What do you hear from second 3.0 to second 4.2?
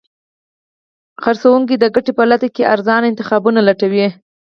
انتخابونه لټوي.